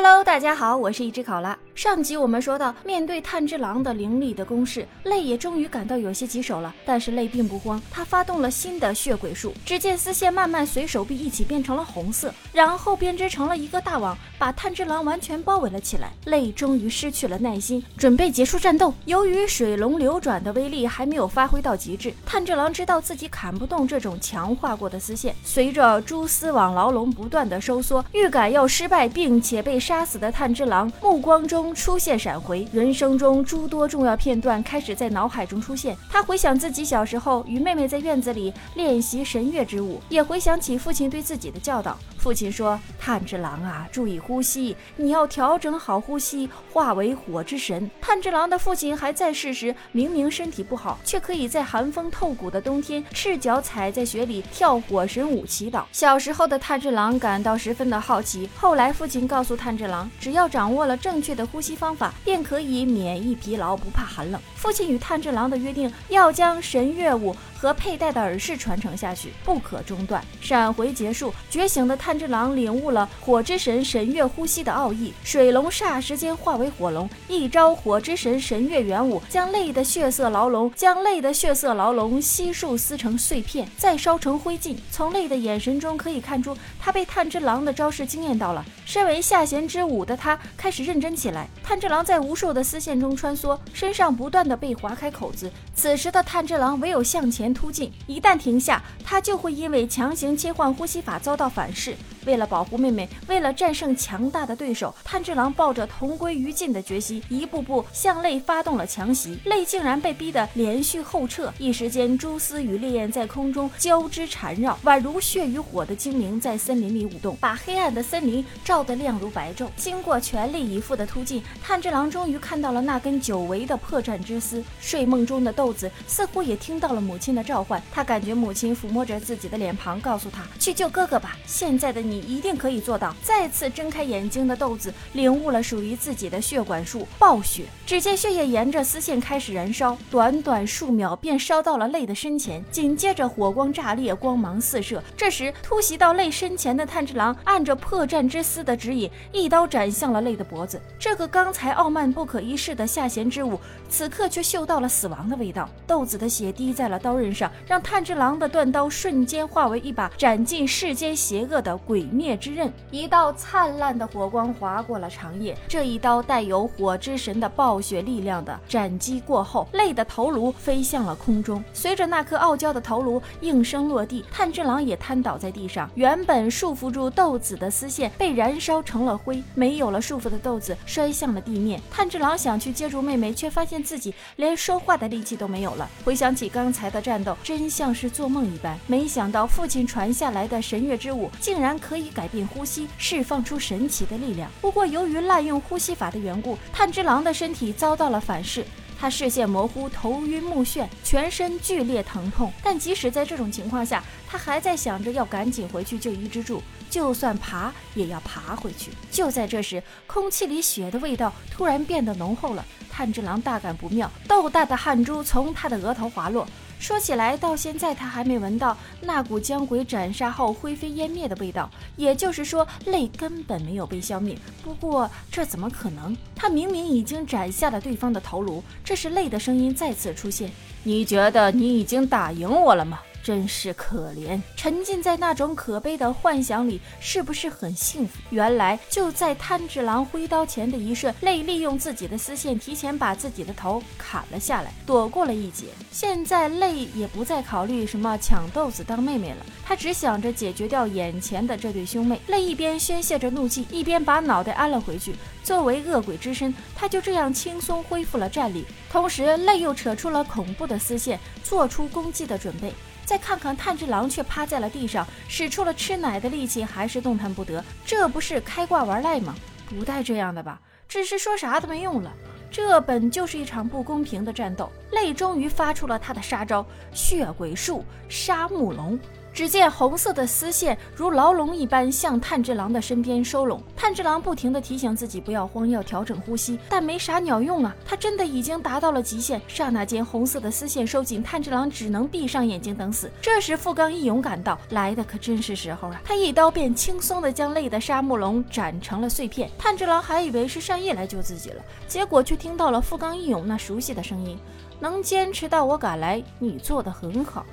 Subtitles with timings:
[0.00, 1.58] Hello，大家好，我是一只考拉。
[1.74, 6.72] 上集我们说到，面对炭治郎的凌厉的攻势，泪也终于感到有些棘手了。
[6.86, 9.52] 但是泪并不慌，他发动了新的血鬼术。
[9.66, 16.12] 只见丝线慢慢随手臂一起变成了红色，然后编织成了一个大网，把炭治郎完全包围了起来。
[16.26, 18.94] 泪终于失去了耐心，准备结束战斗。
[19.04, 25.34] 由于水龙流转的威力还没有发挥到极致，炭治郎知道自己砍不动这种强化过的丝线。
[25.42, 29.80] 随着蛛丝网牢笼不断的收缩，预感要失败并且被。
[29.88, 35.96] 杀死的炭治郎目光中出现闪回，人生中诸多重要片段开始在脑海中出现。
[36.10, 41.98] 他回想自己小时候与妹妹在院子里练习神乐之舞，也回想起父亲对自己的教导。
[42.18, 55.84] 父亲说：“炭治郎啊，注意呼吸，你要调整好呼吸，化为火之神。”炭治郎的父亲还在世时，明明身体不好，却可以在寒风透骨的冬天，赤脚踩在雪里跳火神舞祈祷。
[55.92, 58.50] 小时候的炭治郎感到十分的好奇。
[58.56, 64.40] 后来父亲告诉炭治郎，只要掌握了正确的呼吸方法，便可以免疫疲劳，不怕寒冷。
[64.56, 67.34] 父亲与炭治郎的约定，要将神乐舞。
[67.60, 70.24] 和佩戴的耳饰传承下去，不可中断。
[70.40, 84.76] 闪回结束，觉醒的炭治郎领悟了火之神神乐呼吸的奥义，水龙霎时间化为火龙，一招火之神神乐元舞，将泪的血色牢笼将泪的血色牢笼悉数撕成碎片，再烧成灰烬。
[84.92, 88.64] 从泪的眼神中可以看出，他被炭治郎的招式惊艳到了。
[88.84, 91.46] 身为下弦之舞的他开始认真起来。
[91.62, 95.52] 炭治郎在无数的丝线中穿梭，身上不断的被划开口子。
[95.74, 97.52] 此时的炭治郎唯有向前。
[97.58, 101.96] 突进，一旦停下，他就会因为强行切换呼吸法遭到反噬。
[102.28, 109.38] 为了保护妹妹，为了战胜强大的对手，炭治郎抱着同归于尽的决心，一步步向泪发动了强袭。
[109.46, 119.66] 泪竟然被逼得连续后撤，一时间蛛丝与烈焰在空中交织缠绕，宛如血与火的精灵在森林里舞动，把黑暗的森林照得亮如白昼。
[119.74, 124.62] 经过全力以赴的突进，炭治郎终于看到了那根久违的破绽之丝。
[124.82, 131.38] 睡梦中的豆子似乎也听到了母亲的召唤，他感觉母亲抚摸着自己的脸庞，告诉他去救哥哥吧。
[131.46, 132.17] 现在的你。
[132.20, 133.14] 一定可以做到！
[133.22, 137.64] 再次睁开眼睛的豆子领悟了属于自己的血管术——暴血。
[137.86, 142.64] 只见血液沿着丝线开始燃烧，短短数秒便烧到了泪的身前。
[142.70, 145.02] 紧接着火光炸裂，光芒四射。
[145.16, 150.80] 这时突袭到泪身前的炭治郎按着破绽之丝的指引，一刀斩向了泪的脖子。
[150.98, 153.58] 这个刚才傲慢不可一世的下弦之舞，
[153.88, 155.68] 此刻却嗅到了死亡的味道。
[155.86, 162.02] 豆子的血滴在了刀刃上，让炭治郎的断刀瞬间化为一把斩尽世间邪恶的鬼。
[162.10, 165.56] 灭之刃，一道灿烂的火光划过了长夜。
[165.66, 171.62] 这一刀带有火之神的暴雪力量的斩击过后，泪的头颅飞向了空中。
[171.72, 175.90] 随着那颗傲娇的头颅应声落地，炭治郎也瘫倒在地上。
[175.94, 181.80] 原本束缚住豆子的丝线被燃烧成了灰，没有了束缚的豆子摔向了地面。
[181.90, 185.88] 炭治郎想去接住妹妹，却发现自己连说话的力气都没有了。
[186.04, 188.78] 回想起刚才的战斗，真像是做梦一般。
[188.86, 192.08] 没想到父亲传下来的神月之舞，竟然可可以。
[192.18, 194.50] 改变呼吸，释放出神奇的力量。
[194.60, 198.64] 不过，由于滥用呼吸法的缘故，炭治郎的身体遭到了反噬，
[198.98, 202.52] 他视线模糊，头晕目眩，全身剧烈疼痛。
[202.60, 206.60] 但即使在这种情况下，他还在想着要赶紧回去救伊之助，
[206.90, 208.90] 就算爬也要爬回去。
[209.12, 212.64] 就在这时，空气里血的味道突然变得浓厚了。
[212.90, 216.44] 炭治郎大感不妙，豆大的汗珠从他的额头滑落。
[216.78, 221.68] 说起来，到现在他还没闻到那股将鬼斩杀后灰飞烟灭的味道。
[221.96, 224.36] 也就是说，泪根本没有被消灭。
[224.62, 226.16] 不过这怎么可能？
[226.34, 228.62] 他明明已经斩下了对方的头颅。
[228.84, 230.50] 这时，泪的声音再次出现
[230.84, 238.14] ：“你觉得你已经打赢我了吗？”真是可怜，沉浸在那种可悲的幻想里，是不是很幸福？
[238.30, 245.66] 原来就在炭治郎挥刀前的一瞬，泪利用自己的丝线提前把自己的头砍了下来，躲过了一劫。
[245.92, 252.18] 现在泪也不再考虑什么抢豆子当妹妹了，他只想着解决掉眼前的这对兄妹。
[252.28, 255.14] 泪一边宣泄着怒气，一边把脑袋安了回去。
[255.44, 262.72] 作为恶鬼之身，他就这样轻松恢复了战力，同时泪又扯出了恐怖的丝线，做出攻击的准备。
[263.08, 267.64] 再看看炭治郎，却趴在了地上，使出了吃奶的力气，还是动弹不得。
[267.86, 269.34] 这不是开挂玩赖吗？
[269.66, 270.60] 不带这样的吧？
[270.86, 272.12] 只是说啥都没用了。
[272.50, 274.70] 这本就是一场不公平的战斗。
[274.90, 278.98] 泪终于发出了他的杀招——血鬼术——杀木龙。
[279.38, 283.62] 只见红色的丝线如牢笼一般向炭治郎的身边收拢。
[283.76, 287.72] 炭治郎不停地提醒自己不要慌，要调整呼吸，但没啥鸟用啊！
[287.86, 289.40] 他真的已经达到了极限。
[289.46, 293.08] 刹那间，红色的丝线收紧，炭治郎只能闭上眼睛等死。
[293.22, 296.00] 这时，富冈义勇赶到，来的可真是时候啊！
[296.04, 299.48] 他一刀便轻松地将累的沙漠龙斩成了碎片。
[299.56, 304.36] 炭治郎还以为是善意来救自己了，结果却听到了富冈义勇那熟悉的声音
[304.80, 307.46] ：“能坚持到我赶来，你做得很好。”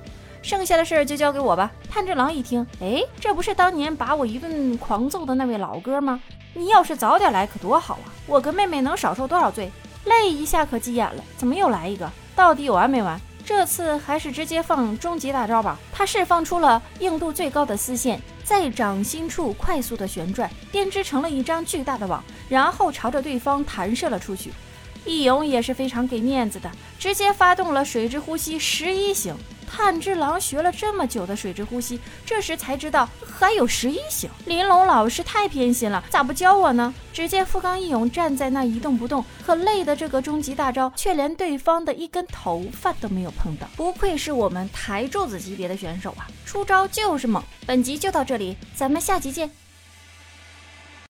[0.46, 1.68] 剩下的事儿就交给我吧。
[1.90, 6.20] 炭治郎一听，哎，这不是当年把我一顿狂揍的那位老哥吗？
[6.54, 8.14] 你要是早点来可多好啊！
[8.28, 9.68] 我跟妹妹能少受多少罪？
[10.04, 12.08] 泪一下可急眼了，怎么又来一个？
[12.36, 13.20] 到底有完没完？
[13.44, 15.76] 这次还是直接放终极大招吧。
[15.92, 24.52] 他释放出了硬度最高的丝线，在掌心处快速的旋转，编织成了一张巨大的网，然后朝着对方弹射了出去。
[25.06, 29.34] 义勇也是非常给面子的，直接发动了水之呼吸十一型。
[29.68, 34.30] 炭治郎学了这么久的水之呼吸，这时才知道还有十一型。
[34.44, 36.94] 玲珑老师太偏心了，咋不教我呢？
[37.12, 46.30] 只见富冈义勇站在那一动不动，可累的这个终极大招却连对方的一根头发都没有碰到，不愧是我们台柱子级别的选手啊！
[46.44, 47.42] 出招就是猛。
[47.66, 49.50] 本集就到这里，咱们下集见。